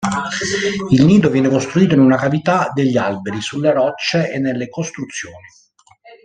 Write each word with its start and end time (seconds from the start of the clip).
Il 0.89 1.05
nido 1.05 1.29
viene 1.29 1.47
costruito 1.47 1.93
in 1.93 1.99
una 1.99 2.17
cavità 2.17 2.71
degli 2.73 2.97
alberi, 2.97 3.39
sulle 3.39 3.71
rocce 3.71 4.31
e 4.31 4.39
nelle 4.39 4.67
costruzioni. 4.67 5.45